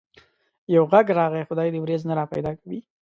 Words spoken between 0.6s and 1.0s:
يو